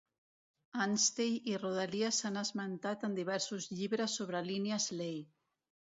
[0.85, 5.25] Anstey i rodalies s'han esmentat en diversos llibres sobre línies Ley.